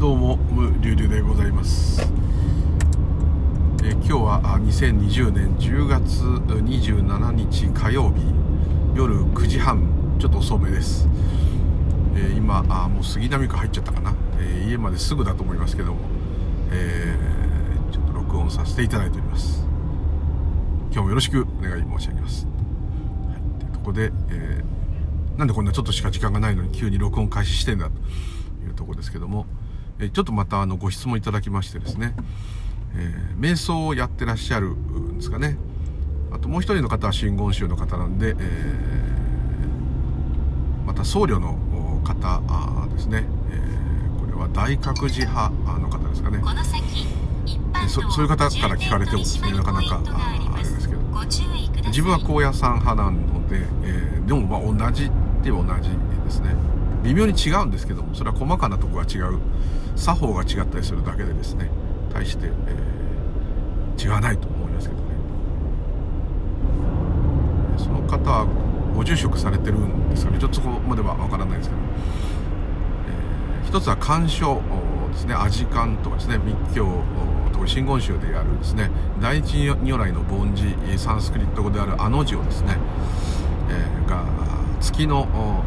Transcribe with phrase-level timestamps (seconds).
[0.00, 2.00] どうもムリュウリュでございます、
[3.84, 8.22] え今日は2020年10月27日火曜日
[8.96, 11.06] 夜9時半ちょっと遅めです、
[12.16, 16.00] え今あもう杉並区入っちゃったかな、え家まですぐだと思いますけども、
[16.70, 19.66] えーちょっと録音させていただいております。
[20.92, 22.52] 今日もよろしくお願い申し上げます、は
[23.36, 27.92] い、というこで、えーなんでこんなちょっとしか時間がないのに急に録音開始してんだと
[28.66, 29.44] いうとこですけども、
[30.00, 32.14] えーちょっとまたあのご質問いただきましてですね、
[32.96, 35.56] えー瞑想をやってらっしゃるんですかね。
[36.32, 38.36] あともう一人の方は真言宗の方なんで、えー
[40.86, 41.56] また僧侶の
[42.04, 42.40] 方
[42.94, 46.38] ですね、えーこれは大覚寺派の方ですかね。
[47.88, 50.00] そそういう方から聞かれてもですねなかなか
[50.54, 51.00] あれですけど。
[51.88, 55.10] 自分は高野山派なので、えーでもまあ同じっ
[55.42, 55.90] て同じ
[56.24, 56.54] ですね
[57.02, 59.38] 微妙に違うんですけどもそれは細かなとこが違う。
[59.96, 61.68] 作法が違ったりするだけでですね
[62.12, 63.00] 対して、えー
[64.02, 65.08] 違わないと思いますけどね。
[67.76, 68.46] その方は
[68.96, 70.38] ご住職されてるんですかね。
[70.38, 71.82] ちょっとそこまではわからないですけど、
[73.62, 74.62] えー一つは鑑賞
[75.12, 75.34] ですね。
[75.34, 76.38] アジカンとかですね。
[76.38, 76.86] 密教
[77.52, 78.90] とか真言宗でやるですね。
[79.20, 82.78] 第一如来の梵字サンスクリット語であるあの字をですね、
[83.68, 84.24] えーが
[84.80, 85.62] 月の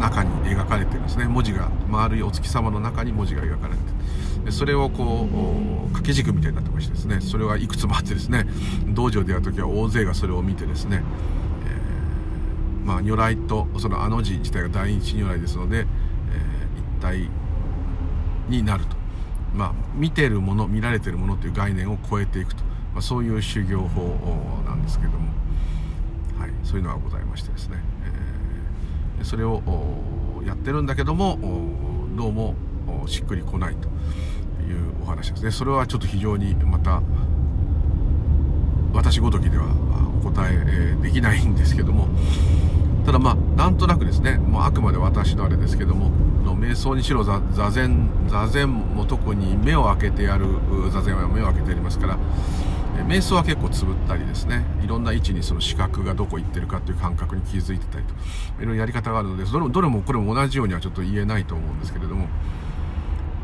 [0.00, 1.26] 中に描かれてるんですね。
[1.26, 7.20] 文字が丸いお月様の中に文字が描かれてそれをこう掛け軸みたいになってましてですね。
[7.20, 8.46] それがいくつもあってですね。
[8.88, 11.02] 道場でやるときは大勢がそれを見てですね、
[11.66, 15.86] えーまあ如来とそのあの字自体が第一如来ですので、えー
[16.98, 17.28] 一体
[18.48, 18.96] になると。
[19.54, 24.18] まあ見てるもの見られてるものという概念を超えていくと、まあ、そういう修行法
[24.66, 25.28] なんですけども、
[26.38, 27.76] はい、そういうのがございましてですね、
[29.24, 29.62] それを
[30.46, 31.38] やってるんだけども
[32.16, 32.54] どうも
[33.06, 35.50] しっくりこないというお話ですね。
[35.50, 37.02] それはちょっと非常にまた
[38.92, 39.66] 私ごときでは
[40.20, 42.08] お答えできないんですけども。
[43.04, 46.10] ただまあなんとなくですねもうあくまで私のあれですけども
[46.44, 47.40] の瞑想にしろ座
[47.70, 50.46] 禅座禅も特に目を開けてやる
[50.92, 52.18] 座禅は目を開けてやりますから
[53.06, 54.64] 瞑想は結構つぶったりですね。
[54.82, 58.14] いろんな位置にその視覚がどこ行ってるかという感覚に気づいてたりと。
[58.62, 62.28] いろいろやり方があるのでどれもどれもこれも同じようにはちょっと言えないと思うんですけれども。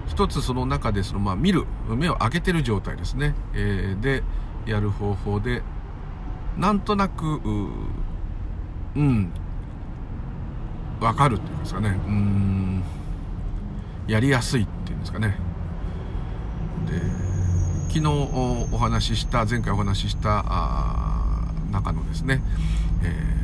[0.08, 4.22] 一つその中でそのまあ見る目を開けてる状態ですね、えーで
[4.66, 5.62] やる方法で
[6.58, 7.70] なんとなくう
[8.96, 9.30] うん
[11.00, 12.00] わかるっていうんですかね。
[12.06, 12.82] うん
[14.08, 15.36] やりやすいっていうんですかね。
[16.86, 17.27] で
[17.88, 20.44] 昨日お話しした前回お話しした
[21.72, 22.42] 中のですね、
[23.02, 23.38] えー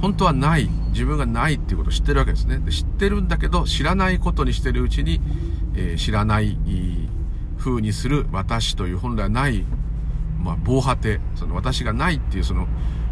[0.00, 2.58] 本当はない自分がないっていうことを知ってるわけですね。
[2.58, 5.20] で知ってるんだけど知らないことにしてるうちに、
[5.74, 6.56] えー知らない
[7.58, 9.64] 風にする私という本来ない、
[10.38, 12.66] まあ、防波堤その私がないっていうその、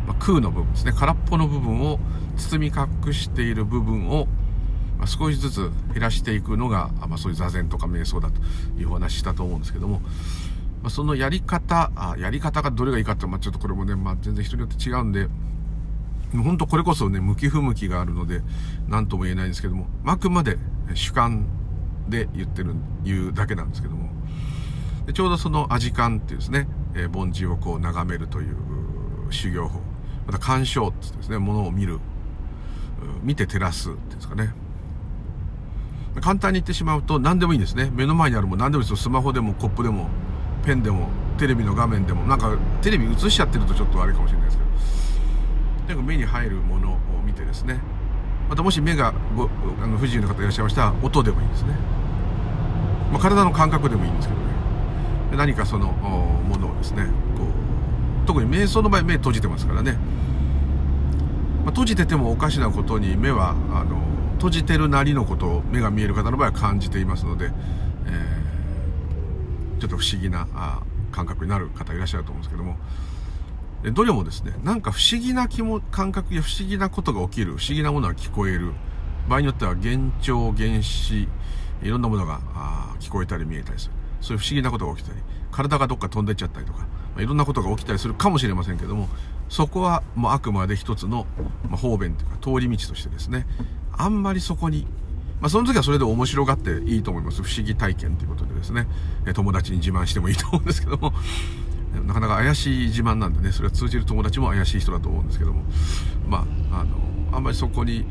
[0.06, 0.92] まあ、空の部分ですね。
[0.92, 1.98] 空っぽの部分を
[2.36, 2.72] 包み
[3.04, 4.28] 隠している部分を、
[4.98, 8.40] まあ、少しずつ減らしていくのが、まあ、そういう座禅とか瞑想だと
[8.80, 15.26] いうお話したと思うんですけども、まあ、そのやり方あやり方がどれがいいかって、まあ、ちょっとこれもね、まあ、全然人によって違うんで
[16.32, 18.42] もう本当これこそね向き不向きがあるので
[18.88, 20.58] 何とも言えないんですけどもあくまで
[20.94, 21.46] 主観
[22.08, 22.74] で言ってる
[23.04, 24.10] 言うだけなんですけども
[25.06, 28.56] でちょうどそのアジカンっていうですね、えー凡字をこう眺めるという
[29.30, 29.80] 修行法
[30.26, 32.00] また鑑賞って言ってですねものを見る
[33.22, 34.65] 見て照らすっていうんですかね。
[36.20, 37.90] 簡単に言ってしまうと何でもいいんですね。
[37.92, 39.02] 目の前にあるもん何でもいいですよ。
[39.02, 40.08] スマホでもコップでも
[40.64, 44.58] ペンでもテレビの画面でもなんかテレビ映しちゃってるとちょっとあれかもしれないです
[45.86, 46.00] けど。
[46.00, 47.80] か目に入るものを見てですね。
[48.48, 51.74] またもし目があの不自由な方いらっしゃいましたら音でもいいですね、
[53.10, 54.46] まあ、体の感覚でもいいんですけどね。
[55.36, 57.06] 何かそのものをですね。
[57.36, 59.98] こう特に瞑想の場合目閉じてますからね、ま
[61.68, 64.00] あ、閉じててもおかしなことに目はあの
[64.46, 67.50] 閉じてるなりのことを目が見える方の場合は感じていますので、
[68.06, 68.46] えー
[69.78, 70.82] ちょっと不思議なあ
[71.12, 72.76] 感覚になる方いらっしゃると思うんですけども。
[73.82, 78.72] でどれもですねなんか不思議な気も感覚や不思議なことが起きる不思議なものが聞こえる。
[79.28, 81.28] 場合によっては幻聴幻視
[81.82, 83.92] いろんなものがあ聞こえたり見えたりする。
[84.20, 85.20] そういう不思議なことが起きたり
[85.50, 86.86] 体がどっか飛んでっちゃったりとか、ま
[87.18, 89.08] あ、いろんなことが起きたりするかもしれませんけども
[89.48, 91.26] そこはもうあくまで一つの、
[91.68, 93.46] まあ、方便というか通り道としてですね
[93.96, 94.86] あんまりそこに
[95.40, 97.42] まあ、その時はそれで面白がっていいと思います。
[97.42, 98.88] 不思議体験ということでですね、
[99.26, 101.12] え友達に自慢してもいいと思うんですけども、
[102.06, 105.62] なかなか怪しい自慢なんでね、それは通じる友達も怪しい人だと思うんですけども、
[106.28, 106.96] まあ、あの、
[107.32, 108.06] あんまりそこに、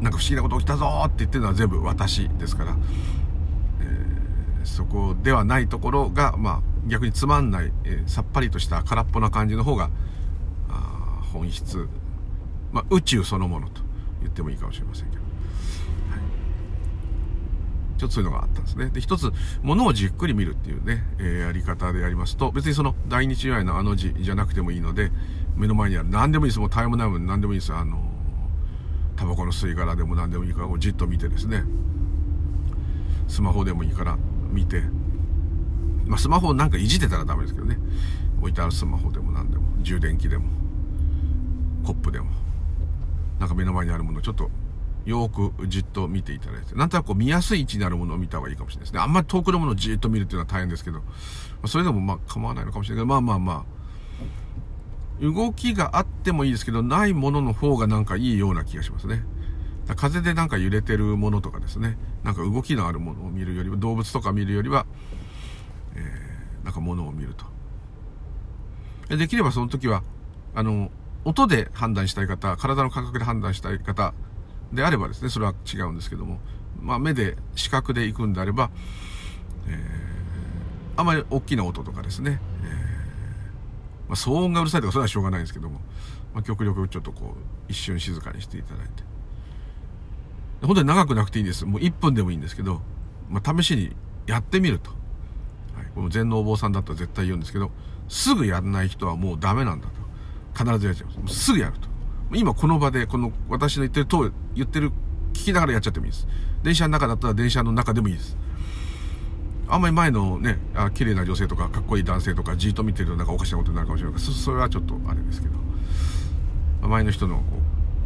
[0.00, 2.76] なんか不思議なこと起きたぞって言ってるのは全部私ですから、
[3.80, 9.90] えー、そこではないところが、まあ、逆につまんない、えー、さっぱりとした空っぽな感じの方が
[11.32, 11.88] 本質、
[12.72, 13.81] まあ、宇宙そのものと。
[14.22, 15.28] 言ってもいいかもしれませんけど、は
[17.96, 18.90] い、ちょっとそういうのがあったんですね。
[18.90, 19.32] で一つ
[19.62, 25.10] ものをじっくり見るっていうね、えー、やり方でやりますと別にその大日如来のあの字じゃなくてもいいので
[25.56, 26.60] 目の前にある何でもいいです。
[26.60, 27.72] もうタイムナイム何でもいいです。
[27.72, 28.10] あの
[29.16, 31.64] タバコの吸い殻でも何でもいいからじっと見てですね。
[33.28, 34.18] スマホでもいいから
[34.50, 34.82] 見て。
[36.06, 37.78] まあスマホなんかいじってたらダメですけどね。
[38.40, 39.64] 置いてあるスマホでも何でも。
[39.82, 40.44] 充電器でも。
[41.84, 42.30] コップでも。
[43.42, 44.52] なんか目の前にあるものをちょっと
[45.04, 49.00] よくじっと見ていただいて、なんとなく見やすい位置にあるものを見た方がいいかもしれないですね。
[49.00, 51.02] あんまり遠くのものをじっと見るっていうのは大変ですけど、
[51.66, 53.66] それでもまあ構わないのかもしれないけど、まあまあま
[55.20, 59.24] あ、動きがあってもいいですけど、ないものの方がなんかいいような気がしますね。
[59.96, 64.86] 風でなんか揺れてるものとかですね、なんか動きのあるものを見るよりは、動物とか見るよりは、
[65.96, 69.16] えー、なんか物を見ると。
[69.16, 70.04] できればその時は、
[70.54, 70.92] あの、
[71.24, 74.14] 音で判断したい方、体の感覚で判断したい方
[74.72, 76.40] であればですね、それは違うんですけども、
[76.80, 78.70] まあ目で、視覚で行くんであれば、
[79.68, 82.92] えー、あまり大きな音とかですね、えー
[84.08, 85.80] まあ、騒音がうるさいとかそれはしょうがないんですけども、
[86.34, 89.04] まあ、極力ちょっとこう一瞬静かにしていただいて。
[90.62, 91.64] 本当に長くなくていいんです。
[91.66, 92.82] もう1分でもいいんですけど、
[93.28, 93.96] まあ、試しに
[94.26, 94.96] やってみると、は
[95.82, 97.70] い、この全能お坊さんだったら絶対言うんですけど
[98.08, 100.01] すぐやらない人はもうダメなんだと。
[100.56, 101.38] 必ずやっちゃいます。
[101.38, 101.88] すぐやると。
[102.34, 104.90] 今この場でこの私の言ってると言ってる
[105.32, 106.26] 聞きながらやっちゃってもいいです。
[106.62, 108.36] 電車の中だったら電車の中でもいいです。
[109.68, 117.42] あんまり前のね、あ綺麗な女性とかかっこいい男性とかじっと見てるとなんかおかしなことになるかもしれないけど、それはちょっとあれですけど、前の人のこ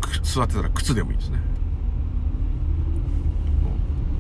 [0.03, 1.39] う座ってたら靴でもいいですね。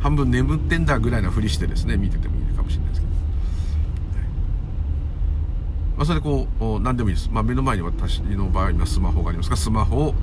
[0.01, 3.06] 半分眠ってんだぐらいなふりしてですね、見ててもいいかもしれないですけど。
[5.97, 7.31] まあ、それでこう、何でもいいです。
[7.33, 10.15] まあ、目の前に私の場合、今スマホがありますが、スマホを、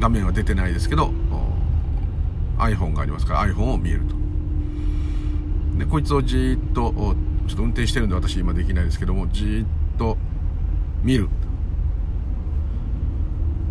[0.00, 1.12] 画面は出てないですけど、
[2.58, 4.22] iPhone がありますから iPhone を見えると。
[5.78, 6.92] でこいつをじーっと
[7.48, 9.66] ちょっと運転してるんで私今できないですけどもじーっ
[9.98, 10.16] と
[11.02, 11.28] 見る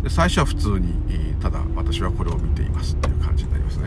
[0.02, 0.94] で最初は普通に
[1.40, 3.84] ただ私はこれを見ていますっていう感じになりますね、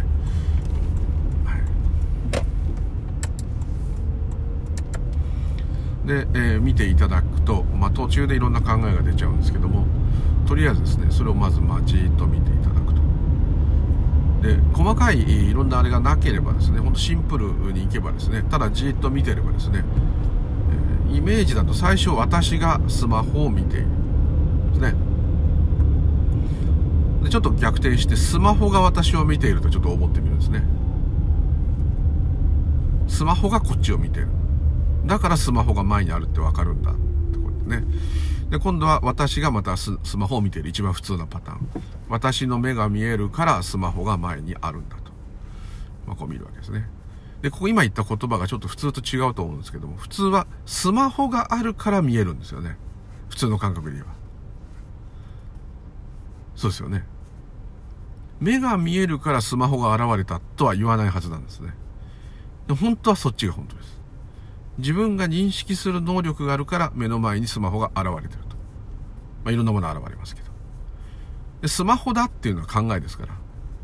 [1.46, 1.62] はい、
[6.06, 9.86] で、えー、見ていただくと、まあ、途中でいろんな考えが出ちゃうんですけども
[10.48, 13.02] とりあえずですねそれをまずまあじっと見ていただくと。
[14.42, 19.84] で細かいいろんなあれがなければですねほんとシンプルにいけばですねただじっと見てればですね、
[21.10, 23.88] えー、イメージだと最初私がスマホを見ている
[24.74, 24.94] ですね。
[27.24, 30.64] でちょっと逆転してスマホが私を見ているとちょっと思ってみるんですね。
[33.08, 34.28] スマホがこっちを見ている。
[35.06, 37.84] だからスマホが前にあるってわかるんだってことね
[38.50, 41.68] で、今度は私がまたスマホを見ている一番普通なパターン。
[42.10, 45.12] 私の目が見えるからスマホが前にあるんだと。
[46.06, 46.88] まあ、こう見るわけですね。
[47.42, 52.78] で、ここ今言った言葉がちょっと普通と違うと思うんですけども、普通はスマホがあるから見えるんですよね。
[53.30, 54.14] 普通の感覚で言えば。
[56.56, 57.04] そうですよね。
[58.40, 61.74] 目が見えるからスマホが現れたとは言わないはずなんですね。
[62.68, 64.02] で本当はそっちが本当です。
[64.78, 68.56] 自分が認識する能力があるから目の前にスマホが現れてると。
[69.44, 70.48] まあ、いろんなもの現れますけど。
[71.62, 73.36] で、スマホだっていうのは考えですから。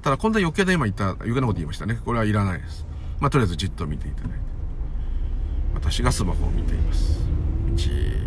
[0.02, 2.00] ただ、今度は余計な今言った、余計なこと言いましたね。
[2.04, 2.86] これはいらないです。
[3.20, 4.38] まあ、とりあえずじっと見ていただいて。
[5.74, 7.22] 私がスマホを見ています。
[7.76, 8.22] じー。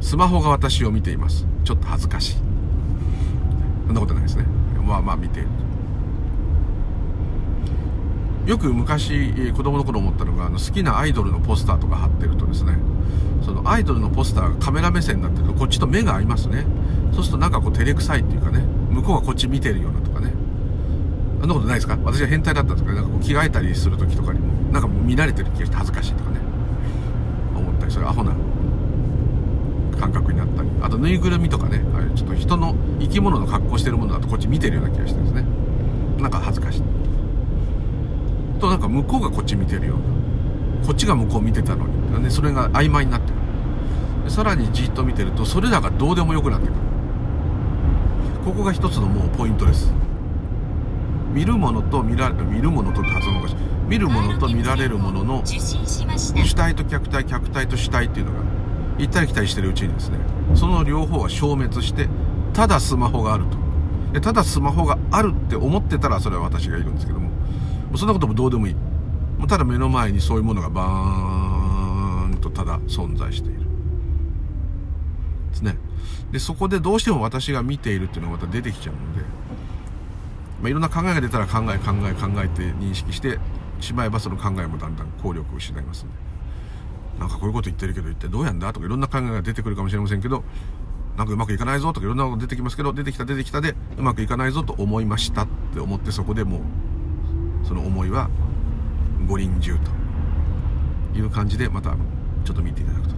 [0.00, 1.46] スマホが私を見ています。
[1.64, 2.36] ちょっと恥ずかしい。
[3.86, 4.44] そんなことないですね。
[4.84, 5.71] まあまあ見ていると。
[8.46, 12.76] よく昔子供の頃思ったのがあの好きなアイドルのポスターとか貼ってるとですね
[13.44, 16.64] そのアイドルのポスターがカメラ目線になってるとこっちと目が合いますね。
[17.12, 20.32] そうするとなんかこう照れくさいっていうかね向こうがこっち見てるようなとかね。
[21.40, 21.98] そんなことないですか？
[22.04, 26.38] 私は変態だったんですけどなんかこう着替えたりする時とかにもなんかもう見慣れてる気がして恥ずかしいとかね。
[27.54, 28.32] 思ったりそれアホな
[30.00, 30.68] 感覚になったり。
[30.82, 35.44] あとぬいぐるみとかねああいうちょっと人の生き物の格好してるものだとこっち見てるような気がしてですね。
[36.18, 36.82] なんか恥ずかしい。
[38.62, 40.86] となんか向こうがこっち見てるような。
[40.86, 43.34] こっちが向こう見てたのに、ね、それが曖昧になってる。
[44.24, 46.76] でさらにじっと見てるとそれらがどうでもよくなってくる。
[48.44, 49.92] ここが一つのもうポイントです。
[51.32, 53.56] 見るものと見られ見るものとって発音がし
[53.88, 58.38] 見るものと見られるものの主体と客体客体と主体っていうのが
[58.98, 60.18] 行ったり来たりしてるうちにですね
[60.54, 62.08] その両方は消滅して
[62.52, 63.56] ただスマホがあると。
[64.12, 67.30] でただスマホがあるって思ってたらそれは私がいるんですけども
[67.98, 68.74] そんなこともどうでもいい。
[68.74, 73.60] もうただ目の前にそういうものがバーンとただ存在している。
[75.50, 75.76] ですね。
[76.30, 79.22] でそこでどうしても私が見ているっていうのがまた出てきちゃうので、
[80.62, 83.38] まあ、いろんな考えが出たら考え考え考えて認識して
[83.80, 86.32] しまえばその考えもだんだん効力を失いますんで。
[87.18, 90.42] なんかこういうこと言ってるけど一体どうやんだとかいろんな考えが出てくるかもしれませんけど
[91.16, 96.60] なんかうまくいかないぞとかいろんなこと出てきますけど出てきた出てきたでうまくいかないぞと思いましたって思ってそこでもう
[97.64, 98.28] その思いは
[99.26, 99.76] 五輪中
[101.12, 101.96] という感じでまた
[102.44, 103.14] ちょっと見ていただくと。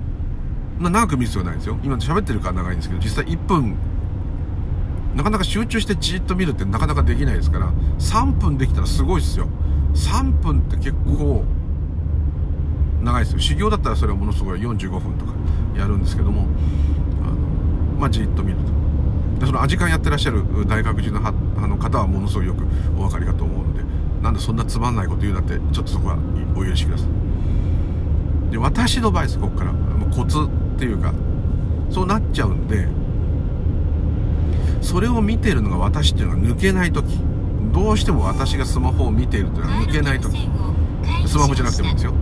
[0.79, 1.79] まあ、長く見る必要はないですよ。
[1.83, 3.77] 今喋ってるから長いんですけど、実際1分、
[5.15, 9.47] なかなか集中してじっと見るってなかなかできないですから、3分できたらすごいですよ。
[9.95, 11.45] 3分って結構、
[13.03, 13.39] 長いですよ。
[13.39, 15.33] 修行だったらそれはものすごい45分とか
[15.77, 16.47] やるんですけども、
[17.23, 18.75] あの、まあ、じっと見ると。
[19.47, 22.65] そのアジカンやってらっしゃる大学人のはあの方はものすごいよく
[22.97, 23.64] お分かりかと思う、
[24.25, 26.19] なんでそんなつまんないこと言うなって、ちょっとそこは
[26.57, 28.51] お許しください。
[28.51, 29.73] で、私の場合です、ここから。
[29.73, 31.13] もうコツっていうか
[31.91, 32.89] そうなっちゃうんで
[34.81, 37.21] それを見てるのが私っていうのが抜けない時。
[37.73, 40.49] どうしても私がスマホを見ているというのは抜けない時。
[41.27, 42.15] スマホじゃなくてもいいんですよ。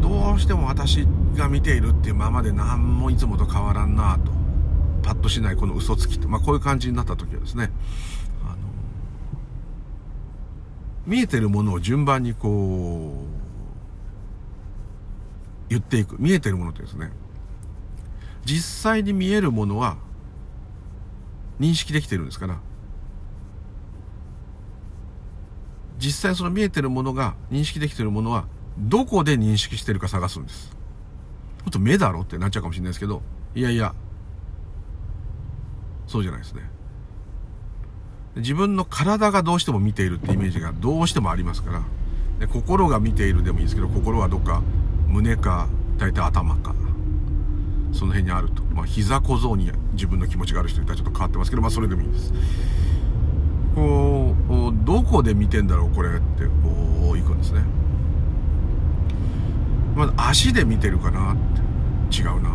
[0.00, 4.32] どうしても私が見ているっていうままで何もいつもと変わらんなと。
[5.02, 7.70] パッとしないこの嘘つきと、まあ、こういう感じになった時はですね
[11.08, 13.38] 見えてるものを順番にこう
[15.70, 16.20] 言っていく。
[16.20, 17.10] 見えてるものってですね、
[18.44, 19.96] 実際に見えるものは
[21.58, 22.60] 認識できてるんですから、
[25.98, 28.46] 実際その見えてるものが、認識できてるものは、
[28.78, 30.76] どこで認識してるか探すんです。
[31.64, 33.22] ほんと目だろってなっちゃうかもしれないですけど、
[33.54, 33.94] いやいや、
[36.06, 36.77] そうじゃないですね。
[38.38, 41.82] 自分の体がどうしても見ているってイメージがどうしてもありますから、
[42.40, 44.62] で心が見ているでもいいですけど、心はどっか
[45.06, 45.68] 胸か
[45.98, 46.74] 大体頭か。
[47.92, 48.62] その辺にあると。
[48.74, 52.32] まあ膝小僧に自分の気持ちがある人いたらちょっと変わってますけどまあそれでもいいです。
[53.74, 57.62] こうどこで見てんだろうこれってこう行くんですね。
[59.96, 61.36] まず足で見てるかなっ
[62.10, 62.20] て。
[62.20, 62.48] 違うなって。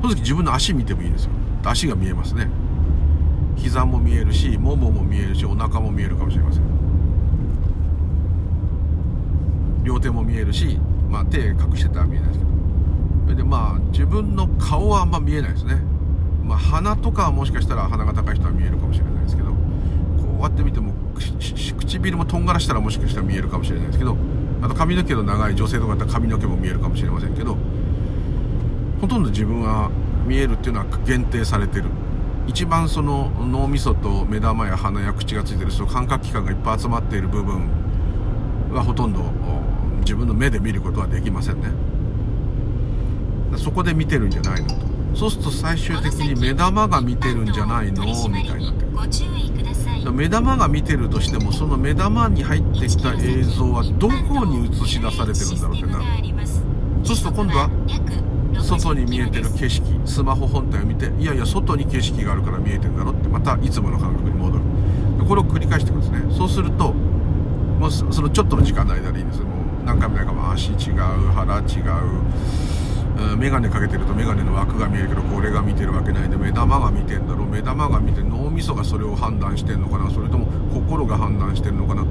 [0.00, 1.30] その時自分の足見てもいいんですよ。
[1.64, 2.48] 足が見えますね。
[3.68, 6.62] 膝も見えるしももも見えるしお腹も見えるかもしれません。
[9.84, 10.78] 両手も見えるし
[11.10, 12.50] まあ、手隠してたら見えないですけど。
[13.24, 15.76] それでまあ自分の顔はあんま見えないですね、
[16.44, 19.56] まあ、鼻とかはもしかしたら鼻が高い人は見えるかもしれないですけどこ
[20.38, 24.16] うやって見ても唇もとんがらしたらもしかしたら見えるかもしれないですけど
[24.62, 27.56] あと髪の毛の長い女性とかだったら髪の毛も見えるかもしれませんけど
[29.00, 29.90] ほとんど自分は
[30.26, 31.90] 見えるっていうのは限定されてる。
[32.48, 37.68] 一番その脳みそと目玉や鼻や口がついてるその感覚器官がいっぱい集まっている部分
[38.72, 39.22] はほとんど
[40.00, 41.68] 自分の目で見ることはできませんね。
[43.56, 44.74] そこで見てるんじゃないのと。
[45.14, 48.90] そうすると最終的に目玉が見てるんじゃないのみたいになってく
[50.06, 50.12] る。
[50.12, 56.04] 目玉が見てるとしてもその目玉に入ってきた映像はどこに映し出されてるんだろうってなる。
[57.04, 57.70] そうすると今度は
[58.68, 64.64] 外に見えてる景色スマホ本体を見ていやいや外に景色があるから見えてんだろってまたいつもの感覚に戻る。
[65.26, 66.22] これを繰り返していくんですね。
[66.36, 69.46] そうするともうそのちょっとの時間の間でいいんですも
[69.82, 70.96] う何回も何回も足違う
[71.34, 71.64] 腹違う
[73.36, 77.48] 眼鏡かけてると眼鏡の枠が見えるけどこれが見てるわけないで目玉が見てんだろう。
[77.48, 80.08] 目玉が見て脳みそがそれを判断してんのかな。
[80.10, 82.06] それとも心が判断してんのかな。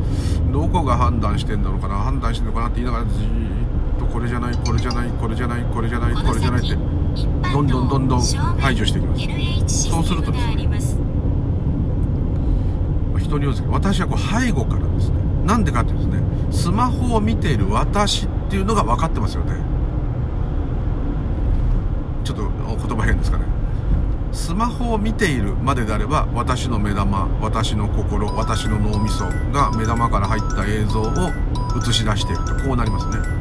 [0.52, 1.96] どこが判断してんだろうかな。
[1.96, 3.67] 判断してんのかなって言いながらじーっ
[4.12, 6.76] これじゃないこれじゃないこれじゃないこれじゃないこれじゃないって
[7.52, 8.22] どんどんどんどん
[8.60, 9.18] 排除していきま
[9.68, 9.90] す。
[9.90, 10.68] そうするとですね
[13.20, 19.54] 人によるんですけど私はこう背後からですねなんでかっていうとですねスマホを見ている私っていうのが分かってますよね。
[22.24, 23.46] ちょっと言葉変ですかね。
[24.32, 31.06] スマホを見ているまでであれば私の目玉私の心私の脳みそが目玉から入った映像を
[31.78, 33.37] 映し出しているとこうなりますね。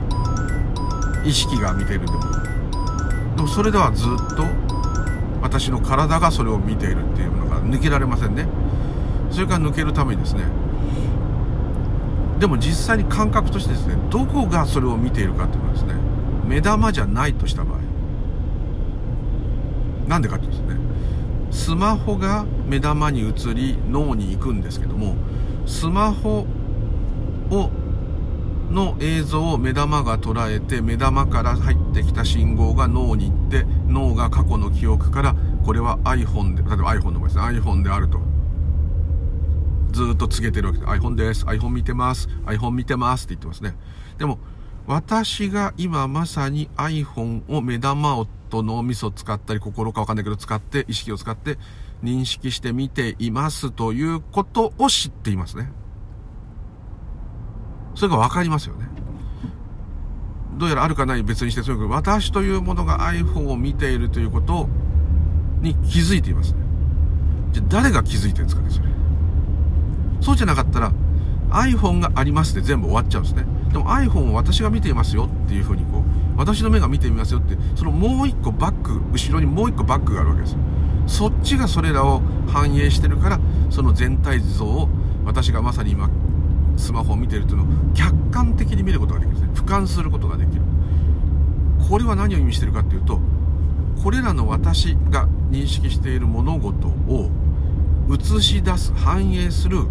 [1.27, 2.21] 意識が見てるでも。
[3.37, 4.45] でもそれではずっと
[5.43, 8.47] 私の体がそれを見ているっていうのが抜けられませんね。
[9.31, 10.45] それから抜けるためにですね。
[12.39, 15.95] でも実際に感覚としてですねどこがそれを見ているかっていうのはですね
[16.47, 17.81] 目玉じゃないとした場合。
[20.07, 20.81] なんでかっていうとですね
[21.51, 25.17] スマホが目玉に移り脳に行くんですけども
[25.67, 26.47] スマホ
[27.51, 27.71] を
[28.77, 38.21] の映像を目玉が捉えて目玉から入ってきた信号が脳に行って脳が過去の記憶からこれは iPhone で例えば iPhone の場合ですね iPhone であると。
[39.93, 43.75] ずっと告げてるわけで iPhone です iPhone 見てます iPhone 見てますって言ってますね。
[44.19, 44.39] でも
[44.87, 51.57] 私が今まさに iPhone を目玉をと脳みそを使ったり心かわかんないけど使って意識を使って
[52.05, 55.73] 認識して見ていますということを知っていますね。
[57.97, 58.87] それがわかりますよね
[60.57, 64.69] どうやらあるかない別にして、とにかく私というものが iPhone を見ているということ
[65.61, 66.61] に気づいていますね。
[67.53, 68.89] じゃ誰が気づいてるんですかね、それ。
[70.23, 70.93] そうじゃなかったら
[71.51, 73.45] iPhone がありますで全部終わっちゃうんですね。
[73.71, 80.57] でも iPhone を私が見ていますよっていうふうにこう、私の目が見てみますよって、そのもう一個バック、後ろにもう一個バックがあるわけです。
[81.07, 84.89] そっちがそれらを反映してるから、その全体像を
[85.27, 86.09] 私がまさに今
[86.77, 89.53] スマホを見てるというのを客観的に見ることができるんですね。
[89.55, 90.63] 俯瞰することができる。
[91.89, 93.21] これは何を意味しているかというと
[94.03, 97.31] これらの私が認識している物事を
[98.11, 99.87] 映し出す反映する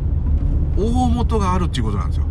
[0.77, 2.25] 大元があるっていうことなんですよ。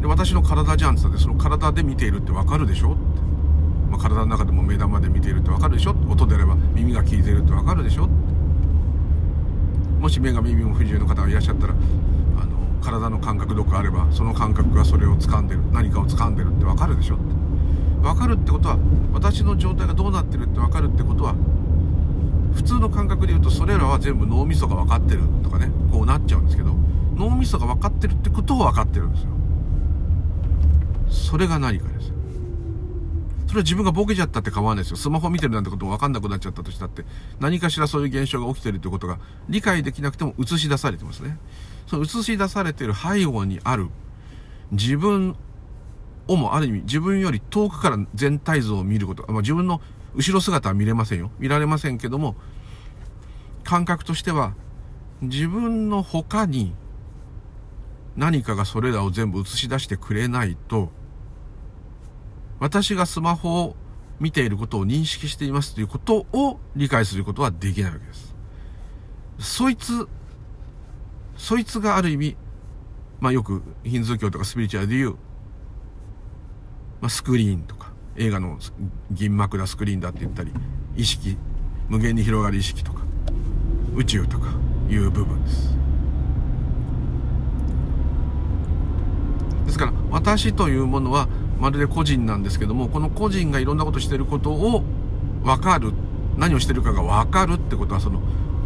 [0.00, 2.92] で私の体じゃんって言ったその体で見ているってわかるでしょ？
[2.92, 2.98] って、
[3.90, 5.94] まあ、体の中でも目玉で見ているってわかるでしょ？
[6.08, 8.08] 音であれば耳が聞いているってわかるでしょ？
[10.00, 17.36] もし目が耳も不自由の方がいらっしゃったらあの体の感覚どこかあればその感覚がそれを掴んでる何かを掴んでるって分かるでしょって。
[18.06, 18.78] 分かるってことは
[19.12, 21.34] 私の状態がどうなってるって分かるってことは
[22.54, 26.74] 普通の感覚で言うとそれらは全部脳みそが分かってるとかねこうなっちゃうんですけど
[27.16, 29.30] 脳みそが分かってるってことを分かってるんですよ。
[31.08, 32.12] それが何かです
[33.56, 34.96] れは自分がボケちゃったって構わないですよ。
[34.96, 37.04] スマホ見てるなんてことも分かんなくなっちゃったとしたって、
[37.40, 41.38] 何かしらそういう現象が起きてるってことが理解できなくても映し出されてますね。
[41.86, 43.88] その映し出されてる背後にある
[44.72, 45.36] 自分
[46.28, 49.80] をもある意味自分より遠くから全体像を見ること、まあ、自分の
[50.14, 51.30] 後ろ姿は見れませんよ。
[51.38, 52.36] 見られませんけども、
[53.64, 54.54] 感覚としては
[55.22, 56.74] 自分の他に
[58.16, 60.90] 何かがそれらを全部映し出してくれないと
[62.58, 63.76] 私がスマホを
[64.18, 68.34] 見ていることを認識していますということを理解することはできないわけです。
[69.38, 70.08] そいつ、
[71.36, 72.36] そいつがある意味、
[73.20, 75.16] まあよくヒンズー教とかスピリチュアルで言う、
[77.00, 78.58] まあ、スクリーンとか、映画の
[79.10, 80.52] 銀幕だスクリーンだって言ったり、
[80.96, 81.36] 意識、
[81.88, 83.02] 無限に広がる意識とか、
[83.94, 84.48] 宇宙とか
[84.88, 85.76] いう部分です。
[89.66, 94.82] ですから、私というものはまるで個人なんですけどもこの個人がいろんなことしてることを
[95.42, 95.92] 分かる。
[96.36, 98.20] 何をしてるかが分かるってことはその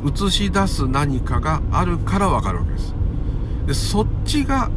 [0.05, 2.95] 映し出す何かがあるから分かるわけです。
[3.67, 4.71] でそっちが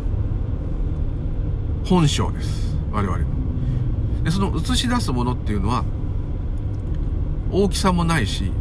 [1.86, 2.76] 本性です。
[2.92, 4.24] 我々の。
[4.24, 5.84] でその映し出すものっていうのは
[7.52, 8.52] 大きさもないし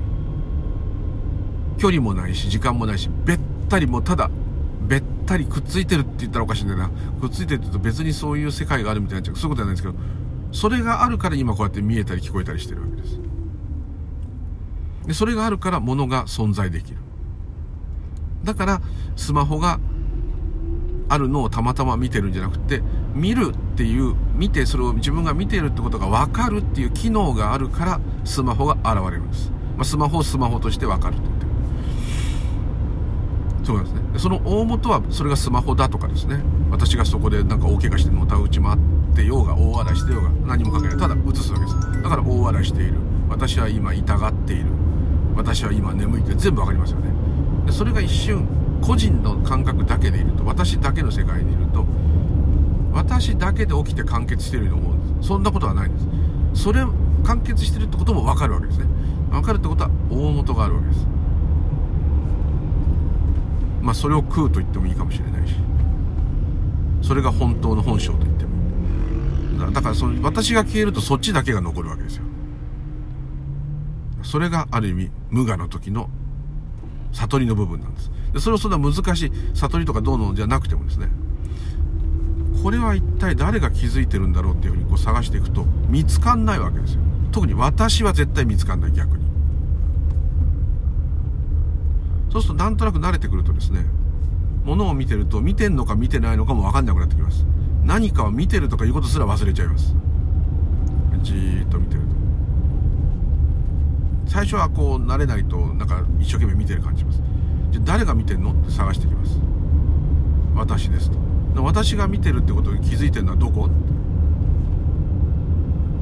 [1.78, 4.30] 距離もないし時間もないしべったりもただ
[4.88, 6.90] べったりくっついてるって言ったらおかしいんだよな。
[7.20, 9.36] くっついてるって言うと別にそういう世界があるみたいなっちゃう。
[9.36, 9.94] そういうことじゃないんですけど、
[10.52, 13.20] それがあるから今こうやって見えたり聞こえたりしてるわけです。
[15.06, 16.98] で、それがあるから物が存在できる。
[18.44, 18.82] だから、
[19.16, 19.78] スマホが
[21.08, 22.82] あるのをたまたま見てるんじゃなくて、
[23.14, 29.50] 見るっていう、見て、それを自分が見てるってことが分かるっていう機能があるから、スマホが現れるんです。
[29.76, 31.51] まあ、スマホをスマホとして分かると言ってる。
[33.64, 34.00] そうですね。
[34.18, 36.40] その大元はそれがスマホだとかですね。
[36.70, 38.78] 私がそこでなんか大怪我してのたうち回っ
[39.14, 40.98] てようが大笑いしてようが何も関係ない。
[40.98, 42.02] ただ映すわけです。
[42.02, 42.94] だから大笑いしている。
[43.28, 44.66] 私は今痛がっている。
[45.36, 46.34] 私は今眠いって。
[46.34, 47.12] 全部わかりますよね。
[47.66, 48.46] でそれが一瞬
[48.80, 50.44] 個人の感覚だけでいると。
[50.44, 51.84] 私だけの世界にいると。
[52.92, 55.28] 私だけで起きて完結してるように思うんです。
[55.28, 56.64] そんなことはないんです。
[56.64, 56.80] それ
[57.24, 58.86] 完結してるってこともわかるわけですね。
[59.30, 61.06] わかるってことは大元があるわけです。
[63.82, 65.54] まあそれを空と言ってもいいかもしれないし。
[67.02, 68.52] それが本当の本性と言っても。
[69.66, 72.22] いいだからその私が消えるとそっちだけが残るわけですよ。
[74.22, 76.08] それがある意味無我の時の
[77.12, 78.10] 悟りの部分なんです。
[78.32, 81.08] でそれをそんな難しい悟りとかどうのじゃなくてもですね。
[82.62, 87.00] これは一体誰が気づいてるんだろうっていうふうにこう探していくと見つかんないわけですよ。
[87.32, 89.24] 特に私は絶対見つかんない逆に。
[92.32, 93.84] そうするとなんとなく慣れてくるとですね
[94.64, 97.44] 物を見てると見てんのか見てないのかも分かんなくなってきます。
[97.84, 99.94] 何かを見てるとかいうことすら忘れちゃいます。
[101.22, 102.06] じーっと見てると。
[104.30, 107.20] 最初はこう慣れないとなんか一生懸命見てる感じします。
[107.70, 109.38] じゃ誰が見てんのって探してきます。
[110.54, 111.18] 私ですと。
[111.62, 113.68] 私が見てるってことに気づいてるのはどこ？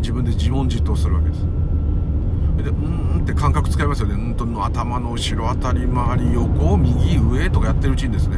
[0.00, 1.44] 自分で自問自答するわけです。
[2.62, 4.14] でうーんって感覚使いますよね。
[4.14, 8.36] うんと頭の後ろあたり周り横右上とかやってるうちにですね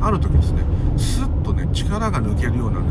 [0.00, 0.62] ある時ですね
[0.96, 2.86] スッとね力が抜けるようなね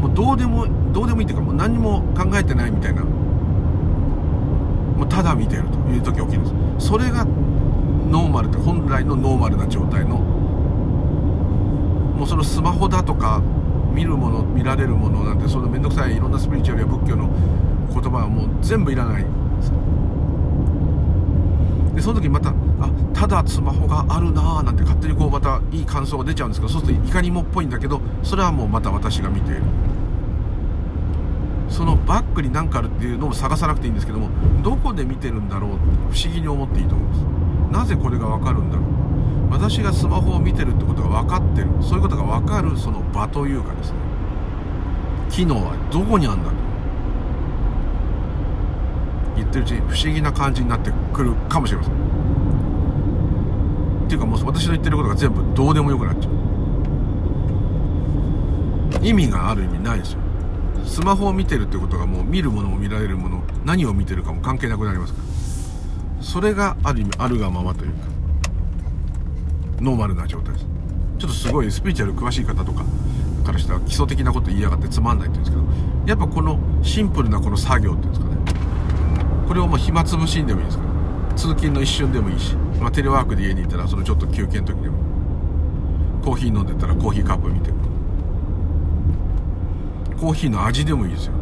[0.00, 6.88] もうどうでもどうでもいいっていうかもう何も考えてないみたいなもうただ見てるという時起きるんです。
[6.88, 10.18] それがノーマルって本来のノーマルな状態の
[12.16, 13.42] もうそのスマホだとか
[13.92, 17.28] 見るもの見られるものなんてその面倒くさいいろんなスピリチュアルや仏教の
[17.92, 19.26] 言葉はもう全部いらない。
[21.96, 22.52] でその時またあ
[23.14, 29.62] ただスマホがあるなーなんて勝手にこうまたいい感想が出ちゃうんですけどそうするといかにもっぽいんだけどそれはもうまた私が見ている。
[31.70, 34.28] そのバックに何かあるっていうのを探さなくていいんですけども
[34.62, 35.78] どこで見てるんだろうって
[36.16, 37.20] 不思議に思っていいと思います。
[37.72, 38.84] なぜこれが分かるんだろう。
[39.50, 41.68] 私がスマホを見てるってことが分かってる。
[41.80, 43.96] そういうことが分かるその場というかですね。
[45.30, 46.65] 機能はどこにあるんだろう
[49.50, 51.94] 言ってるうちに不思議な感じになってくるかもしれません。
[54.06, 56.32] っていうかもう私の言ってることが全部どうでもよくなっちゃう。
[59.04, 60.20] 意味がある意味ないですよ。
[60.84, 65.26] スマホを見てるってことがもう見るものも見られるもの何を見てるかも関係なくなりますから。
[66.22, 67.96] それがある意味あるがままというか
[69.80, 70.66] ノーマルな状態です。
[71.18, 72.84] ちょっとすごいスピリチュアル詳しい方とか
[73.44, 78.25] からしたら基礎的なこと言いやがってつまんないって言うんですけどやっぱこのシンプルなこの作業っていうんですか
[79.46, 80.84] これをもう暇つぶしんでもいいですか？
[80.84, 84.96] ら通勤の一瞬でもいいし、まあ、テレワークで家にいたらそのちょっと休憩の時でも。
[86.24, 87.70] コーヒー飲んでたらコーヒーカップ見て
[90.18, 91.34] コーヒーの味でもいいですよ。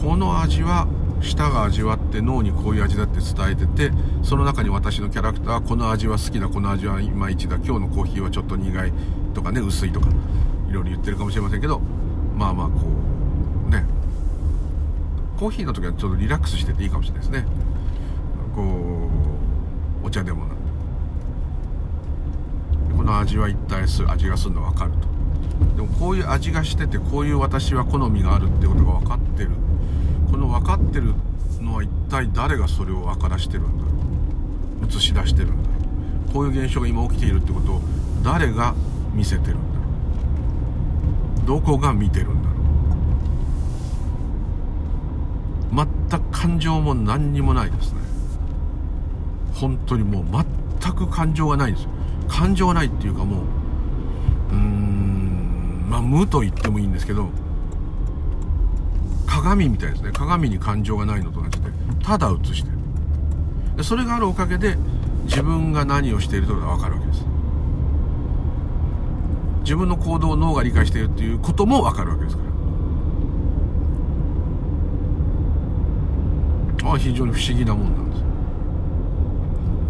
[0.00, 0.86] この味は
[1.20, 3.90] 舌が味わって脳にこういう味だって伝えてて
[4.22, 8.92] その中に私のキャラクターはこの味は好きだこの味はいまいちだ今日のコーヒーはちょっと苦い
[9.34, 10.08] とかね薄いとか
[10.68, 11.80] いろいろ言ってるかもしれませんけど
[12.36, 12.80] まあまあこう
[15.40, 17.46] コーヒーの時はちょっとリラックスしてていいかもしれないですね。
[18.54, 19.08] こ
[20.02, 20.64] うお茶でもなんで
[22.94, 24.98] この味は一体す味がするの分かると。
[25.76, 29.52] でもこういう味がしててこういう私は好みがあるってことが分かってる。
[30.30, 31.14] この分かってる
[31.58, 33.90] のは一体誰がそれを分からしてるんだろ
[34.82, 34.86] う。
[34.86, 35.74] 映し出してるんだろ
[36.28, 36.32] う。
[36.34, 37.80] こういう現象が今起きているってことを
[38.22, 38.74] 誰が
[39.14, 39.84] 見せてるんだろ
[41.44, 41.46] う。
[41.46, 42.60] どこが見てるんだろう
[45.72, 45.86] 全
[46.20, 48.00] く感情も何にもないですね。
[49.54, 50.24] 本当にもう
[50.80, 51.84] 全く感情がないんです。
[51.84, 51.90] よ
[52.28, 53.44] 感情がないっていうかもう
[54.52, 57.28] うーんまあ無と言ってもいいんですけど
[59.26, 60.10] 鏡みたいですね。
[60.12, 61.68] 鏡に感情がないのと同じで
[62.02, 62.76] ただ映してる。
[63.76, 64.76] でそれがあるおかげで
[65.24, 67.24] 自分が何をしているというのが分かるわけです。
[69.62, 72.49] 自分の行動を脳が理解しているっていうことも分かるわけですから。
[76.98, 78.22] 非常に不思議なもんなんです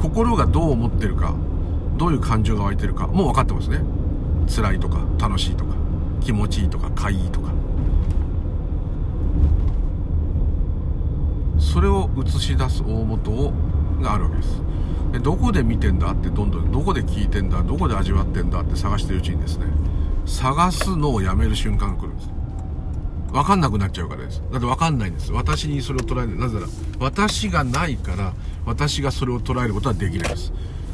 [0.00, 1.34] 心がどう思ってるか
[1.96, 3.80] どういう感情が湧いてるかもう分かってますね。
[4.48, 5.74] 辛いとか楽しいとか
[6.22, 7.52] 気持ちいいとか快いとか。
[11.58, 13.52] それを映し出す大元を
[14.00, 14.62] があるわけです。
[15.12, 19.66] でどこで見てんだってどんどんどこで聞いてんだどこで味わってんだって探してるうちにですね
[20.24, 22.39] 探すのをやめる瞬間が来るんです。
[23.32, 24.42] 分かんなくなっちゃうからです。
[24.50, 25.32] だって分かんないんです。
[25.32, 26.38] 私にそれを捉える。
[26.38, 26.66] なぜなら
[26.98, 28.32] 私がないから
[28.66, 30.52] 私がそれを捉えることはできないです。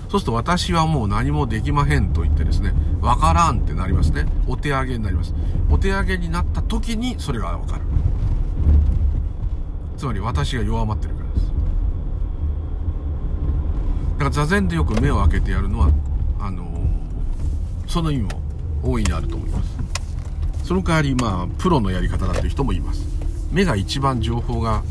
[0.08, 4.26] そうすると私はもう何もできまへんと言ってですね分からんってなりますね。
[4.46, 5.34] お手上げになります。
[5.70, 7.82] お手上げになった時にそれが分かる。
[9.96, 11.46] つまり私が弱まってるからです。
[14.12, 15.90] だから座禅でよく目を開けてやるのは
[16.38, 16.66] あの
[17.86, 18.40] その意味も
[18.82, 19.75] 大いにあると思います。
[20.66, 23.06] その代わりまあプロのやり方だという人もいます。
[23.52, 24.82] 目が一番情報が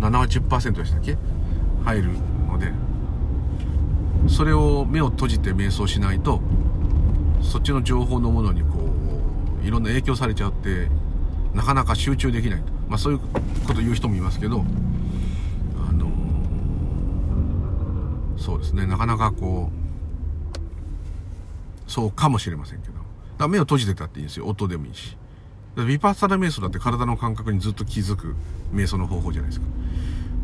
[0.00, 1.18] 70%でしたっけ？
[1.84, 2.12] 入る
[2.48, 2.72] ので。
[4.26, 6.40] それを目を閉じて瞑想しないと
[7.42, 8.68] そっちの情報のものにこ
[9.62, 10.88] ういろんな影響されちゃって
[11.52, 13.28] なかなか集中できないと、まあ、そういうこ
[13.74, 14.64] と言う人もいますけど
[15.88, 16.08] あの
[18.38, 18.86] そうですね。
[18.86, 19.70] なかなかこ
[21.86, 23.01] うそうかもしれませんけど。
[23.42, 24.46] だ目を閉じてたっていいんですよ。
[24.46, 25.16] 音でもいいし。
[25.76, 28.34] だヴィパッサナ瞑想だって体の感覚にずっと気づく
[28.72, 29.66] 瞑想の方法じゃないですか。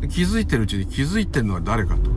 [0.01, 2.09] で気づいてるうちに気づいてるのは誰かと。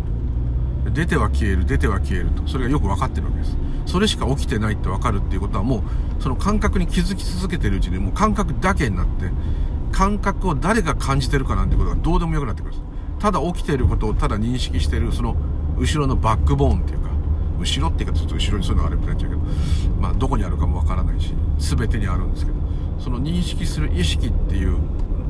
[0.90, 2.47] 出ては消える出ては消えると。
[2.49, 3.57] それがよく分かってるわけです。
[3.87, 5.83] それしか起きてないって分かるっていうことはもう
[6.23, 9.31] その感覚に気づき続けてるうちにもう感覚だけになって
[9.92, 12.85] 感覚を誰が感じてるかなんてことがどうでもよくなってくるんです。
[13.21, 15.37] ただ起きてることをただ認識してるその
[15.79, 17.02] 後ろのバックボーンっていう。
[17.62, 22.59] 後ろっていうかちょっと後ろにそういうのがあるみたいになっちゃうけどまあどこにあるかも分からないし全てにあるんですけど
[22.98, 24.77] その認識する意識っていう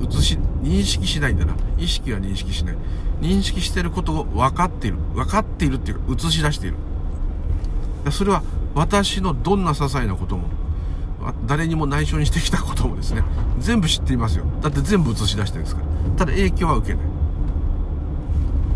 [0.02, 1.54] 映し認識しないんだな。
[1.78, 2.76] 意識は認識しない。
[3.20, 4.96] 認識してることを分かっている。
[5.14, 6.76] 分かっているっていうか映し出している。
[8.10, 8.42] それは
[8.74, 10.48] 私のどんな些細なことも
[11.46, 13.22] 誰にも内緒にしてきたこともですね
[13.60, 14.44] 全部知っていますよ。
[14.60, 15.86] だって全部映し出してるんですから。
[16.18, 17.04] ただ影響は受けない。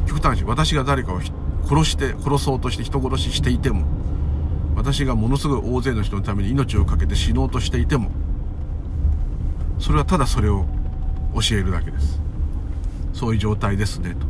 [0.07, 1.21] 極端な話私が誰かを
[1.67, 3.85] 殺して殺そうとして人殺ししていても
[4.77, 8.11] 私がものすごい大勢の人のために命を懸けて死のうとしていても
[9.79, 10.67] それはただそれを
[11.35, 12.21] 教えるだけです。
[13.13, 14.27] そういう状態ですねと。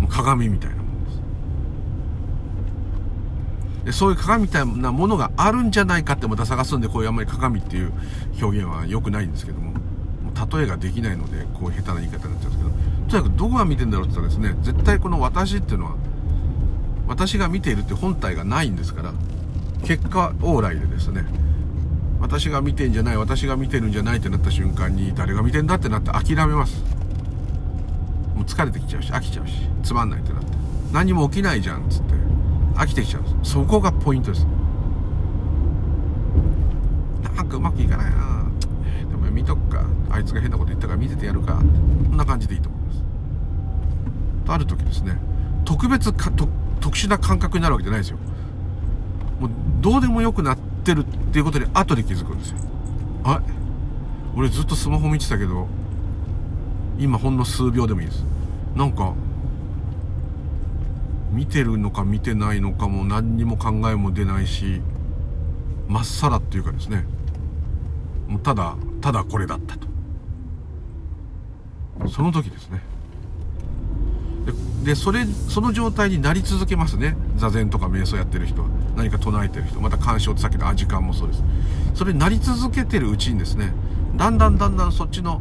[0.00, 1.22] もう鏡みたいなものです。
[3.86, 7.92] でそういう鏡みたいなものがあるんじゃないかってまた探すんでこういうあんまり鏡っていう
[8.40, 9.72] 表現は良くないんですけども
[10.52, 12.63] 例えができないのでこう下手な言い方になっちゃうんですけど
[13.14, 15.94] とにかくどこが見てんだろうって言ったらですね絶対この私っていうのは
[17.06, 19.12] 私が見ているって本体がないんですから
[19.84, 21.24] 結果往来でですね
[22.20, 26.82] 私が見てんじゃない私が見てるんじゃないってなった瞬間に誰が見てんだってなって諦めます。
[28.34, 29.52] もう疲れてきちゃうし飽きちゃうし
[29.84, 30.48] つまんないってなって
[30.90, 32.14] 何も起きないじゃんっつって
[32.74, 33.52] 飽きてきちゃうんです。
[33.52, 34.44] そこがポイントです。
[37.36, 38.44] なんかうまくいかないな
[39.08, 39.84] でも見とくか。
[40.10, 41.54] あいつが変なこと言ったから見ててやるか。
[41.54, 42.83] こんな感じでいいと思いますと
[44.46, 45.18] ある時ですね
[45.64, 46.48] 特別かと
[46.80, 48.18] 特殊な感覚になるわけじゃないですよ
[49.40, 52.58] もうどうでもよくなってるっていうことに後で気づくんですよ。
[53.24, 53.42] あ
[54.36, 55.68] 俺ずっとスマホ見てたけど、
[56.98, 58.24] 今ほんの数秒でもいいです。
[58.74, 59.14] なんか、
[61.32, 64.80] 見てるのか見てないのかも何にも考えも出ないし、
[65.88, 67.04] まっさらっていうかですね、
[68.28, 69.88] もうただ、ただこれだったと。
[72.08, 72.80] その時ですね。
[74.84, 77.16] でそれその状態になり続けますね。
[77.36, 78.64] 座禅とか瞑想やってる人
[78.96, 79.80] 何か唱えてる人。
[79.80, 81.42] また鑑賞ってさっきの時間もそうです。
[81.94, 83.72] それになり続けてるうちにですね
[84.16, 85.40] だんだんだんだんそっちの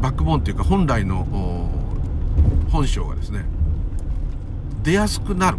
[0.00, 1.26] バックボーンっていうか本来の
[2.70, 3.44] 本性がですね
[4.84, 5.58] 出やすくなる。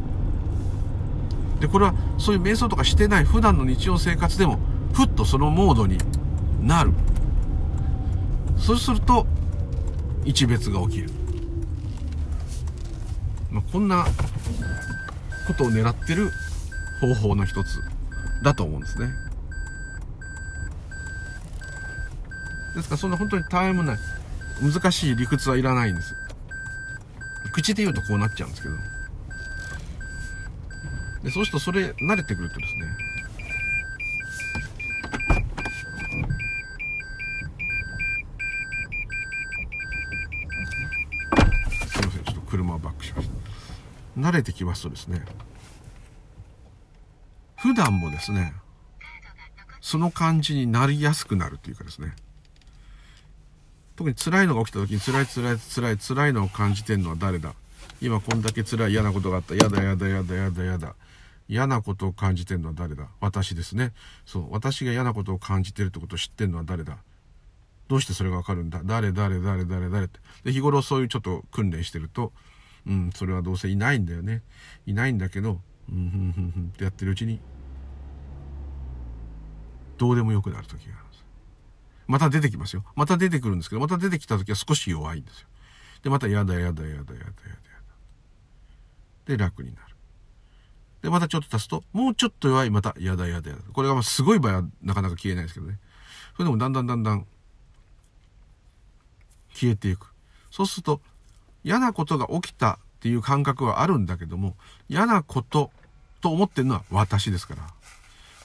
[1.59, 4.59] でこれはそういう瞑想とかしてない普段の日常生活でも
[4.93, 5.97] ふっとそのモードに
[6.61, 6.93] なる。
[8.57, 9.27] そうすると
[10.23, 11.09] 一別が起きる。
[13.55, 14.05] まあ、こんな
[15.47, 16.29] ことを狙ってる
[16.99, 17.79] 方法の一つ
[18.43, 19.09] だと思うんですね。
[22.75, 23.97] ですからそんな本当にたわいもない
[24.61, 26.13] 難しい理屈はいらないんです。
[27.53, 28.75] 口で言うとこうなっちゃうんですけど。
[31.23, 32.85] でそうするとそれ慣れてくるとですね
[41.87, 45.23] すいませんちょっと車をバックしました慣れてきますとですね
[47.57, 48.53] 普段もですね
[49.81, 52.13] その感じになりやすくなるというかですね
[53.95, 57.53] 特に辛いのが起きた時に辛い辛い辛い辛いのを感じてるのは誰だ？
[58.01, 59.55] 今こんだけ辛い嫌なことがあった。
[59.55, 60.95] やだやだやだやだやだ。
[61.47, 63.07] 嫌なことを感じてるのは誰だ？
[63.21, 63.93] 私ですね。
[64.25, 66.97] そう私が嫌なことを感じてるってことを知ってるのは誰だ？
[67.87, 68.81] どうしてそれがわかるんだ？
[68.83, 70.19] 誰誰誰誰誰って。
[70.43, 72.33] で日頃そういうちょっと訓練してると
[72.87, 74.43] うん、それはどうせいないんだよね。
[74.85, 77.39] いないんだけど、うん、ふんふんふんってやってるうちに、
[79.97, 81.25] どうでもよくなる時があるんです。
[82.07, 82.83] また出てきますよ。
[82.95, 85.47] また出てくるんですけど、また出てきた時は少し弱いんですよ。
[86.03, 87.29] で、またやだやだやだやだやだやだ。
[89.25, 89.95] で、楽になる。
[91.01, 93.63] で、またちょっと足すと、もうちょっと弱い、またやだやだやだ。
[93.73, 95.79] これがすごい場合はなかなか消えないですけどね。
[96.33, 97.25] それでもだんだんだんだん
[99.53, 100.13] 消えていく。
[100.51, 101.01] そうすると、
[101.65, 104.55] 嫌なことが起きたっていう感覚はあるんだけども、
[104.87, 105.71] 嫌なこと
[106.21, 107.67] と思ってるのは私ですから。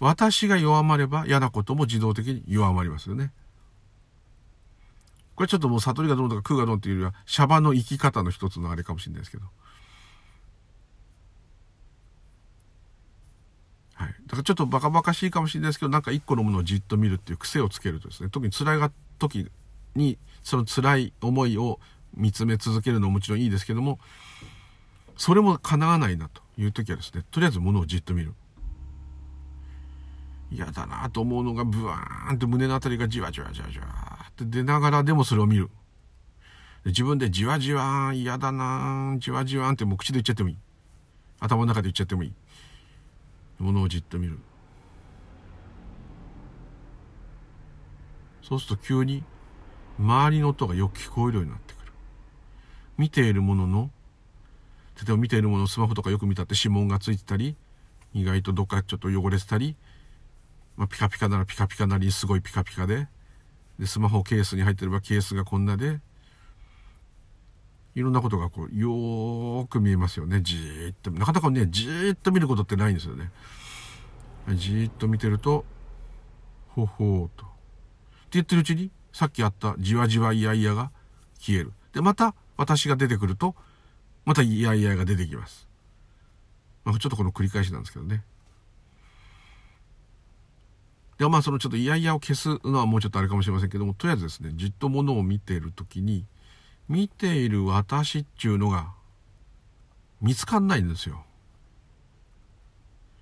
[0.00, 3.30] 私が弱まれば嫌なことも自動的に弱まりますよね。
[5.34, 9.44] これちょっともう悟りがどうとか空がどうっていうよりは、シャバの生き方の一つのあれかもしれないですけど。
[13.94, 14.14] はい。
[14.26, 19.50] だからちょっとバカバカしいかもしれないですけど、なんか一個のものをじっと見るっていう癖をつけるとですね、特に辛いが時
[19.94, 21.78] に、その辛い思いを
[22.14, 23.98] 見つめ続けるのももちろんいいですけども、
[25.16, 28.34] それも叶わないなという時はですね、とりあえず物をじっと見る。
[30.50, 33.86] 嫌だなと思うのがブワーンって胸のあたりがじわじわじわじわ
[34.30, 35.70] って出ながらでもそれを見る。
[36.84, 40.56] 自分でじわじわ嫌だなじわじわってもう口で言っちゃってもいい。
[41.38, 42.32] 頭の中で言っちゃってもいい。
[43.58, 44.38] 物をじっと見る。
[48.42, 49.22] そうすると急に
[49.98, 51.79] 周りの音がよく聞こえるようになってくる
[53.00, 53.90] 見ているものの、
[54.96, 57.56] 例えば見ているもの、スマホとかよく見たって指紋がついてたり、
[58.12, 59.74] 意外とどっかちょっと汚れてたり、
[60.76, 63.08] まあ、ピカピカならピカピカなりすごいピカピカで、
[63.78, 66.00] でスマホケースに入ってればケースがこんなで
[67.94, 70.42] いろんなことがこうよーく見えますよね。
[70.42, 73.30] じーっとなかなかねじーっと見ることってないんですよね。
[74.50, 75.64] じーっと見てると
[76.68, 77.46] ほほーと。
[77.46, 77.56] って
[78.32, 80.90] 言ってるうちにさっきあったじわじわいやいやが
[81.38, 81.72] 消える。
[81.94, 83.54] でまた私が出てくると
[84.26, 85.66] またいやいやが出てきます
[86.84, 88.22] まあ、ちょっとこの繰り返しなんですけどね。
[91.18, 96.24] でまあそのちょっと嫌々を消すのはもうちょっとあれかもしれませんけどもとりあえずですねじっとものを見ている時に
[96.88, 98.92] 見ている私っちゅうのが
[100.22, 101.24] 見つかんないんですよ。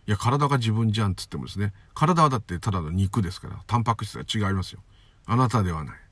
[0.06, 4.80] いや体が自分じゃんっつってもですね体はだってただの肉ですからタンパク質が違いますよ。
[5.26, 6.07] あなたではない。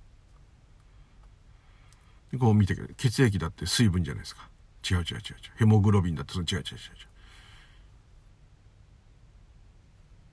[2.38, 4.48] こう見て血液だって水分じゃないですか。
[4.88, 5.18] 違う違う違う違う。
[5.56, 7.16] ヘモグロビンだってその違う違う違う違う。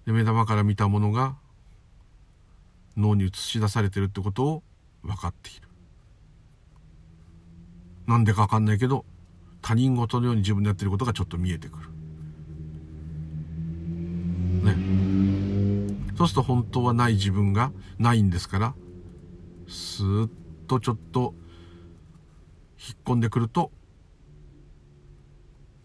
[0.05, 1.35] で目玉から見たものが
[2.97, 4.63] 脳に映し出されてるってことを
[5.01, 5.67] 分かっている
[8.07, 9.05] なんでか分かんないけど
[9.61, 11.87] 他人事のように自分でやってることがちょっと見えてくる
[14.63, 14.75] ね
[16.17, 18.75] そうすると本当はない自分がないんですから
[19.67, 20.29] スーッ
[20.67, 21.33] とちょっと
[22.85, 23.71] 引っ込んでくると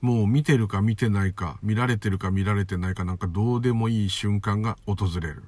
[0.00, 5.42] もう見てるか見てないか、見られてるか見られてないかなんかどうでもいい瞬間が訪れる。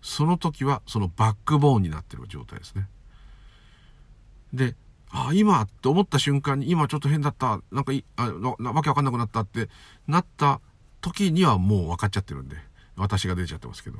[0.00, 2.88] その時はそのバックボーンになってる状態ですね。
[4.52, 4.76] で、
[5.10, 9.68] あ、今って思った瞬間に今ちょっと変だった、なんかい、あなわけわかんなくなったって
[10.06, 10.60] なった
[11.00, 12.56] 時にはもう分かっちゃってるんで、
[12.96, 13.98] 私が出ちゃってますけど。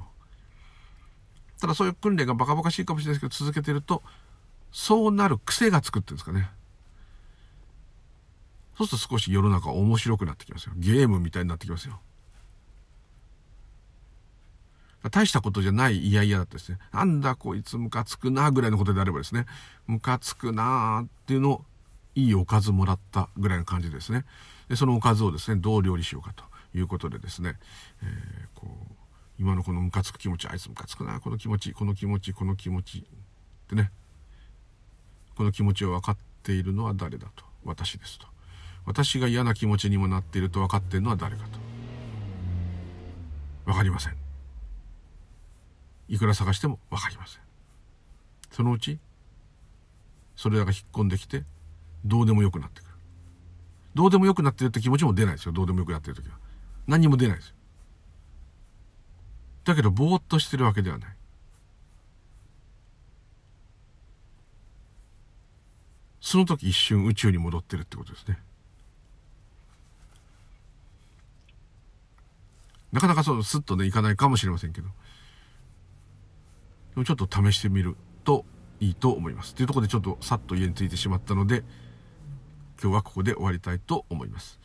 [1.61, 4.05] ただそういう訓練がバカバカしいかもしれないですけど続けてると、
[4.71, 6.51] そうなる癖がつくっていうんですかね。
[8.77, 10.73] そうすると少し世の中面白くなってきますよ。
[10.77, 12.01] ゲームみたいになってきますよ。
[15.11, 16.79] 大したことじゃない嫌々だったですね。
[16.93, 19.47] なんだこいつムカつくなぐらいのことであればですね、
[19.87, 21.65] ムカつくなっていうのを
[22.15, 24.25] いいおかずもらったぐらいの感じですね。
[24.69, 26.45] で、そのおかずをですね、どう料理しようかと
[26.77, 27.57] いうことでですね、
[28.03, 28.95] えー、こう、
[29.39, 33.03] 今のこのムカつく気持ち、あいつムカつくな、この気持ち、この気持ち、この気持ち、っ
[33.69, 33.93] てね、
[35.39, 38.27] この気持ちを分かっているのは誰だと、私ですと。
[38.85, 41.61] 私が嫌な気持ちにもなっていると分かっているのは誰かと。
[43.65, 44.17] 分かりません。
[46.09, 47.43] いくら探しても分かりません。
[48.51, 48.99] そのうち
[50.35, 51.45] それらが引っ込んできて
[52.05, 52.91] どうでもよくなってくる。
[53.95, 55.53] どうでもよくなってるって気持ちも出ないですよ。
[55.53, 56.37] どうでもよくなってる時は。
[56.89, 57.55] 何にも出ないですよ。
[59.63, 61.18] だけどぼーっとしてるわけではない。
[66.29, 68.39] その時一瞬宇宙に戻ってるってことですね。
[72.93, 74.89] なかなかそうスッとねいかないかもしれませんけど。
[74.89, 74.93] で
[76.97, 78.45] もちょっと試してみると
[78.79, 79.55] いいと思います。
[79.55, 81.65] というところでちょっとさっと家に着いてしまったので
[82.79, 84.61] 今日はここで終わりたいと思います。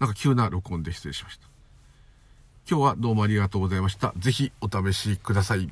[0.00, 1.46] なんか急な録音で失礼しました。
[2.68, 4.12] 今日はどうもありがとうございました。
[4.18, 5.70] 是非お試しください。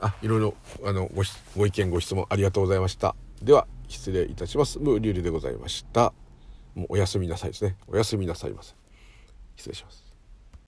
[0.00, 0.54] あいろいろ
[0.86, 1.22] あのご
[1.54, 3.14] ご意見ご質問ありがとうございました。
[3.42, 4.78] では失礼いたします。
[4.78, 6.12] ムーリュウリでございました。
[6.74, 7.76] もうおやすみなさいですね。
[7.86, 8.74] おやすみなさいませ。
[9.56, 10.05] 失礼します。